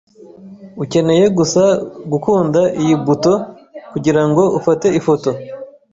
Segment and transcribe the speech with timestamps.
[0.83, 1.61] Ukeneye gusa
[2.11, 3.33] gukanda iyi buto
[3.91, 5.31] kugirango ufate ifoto.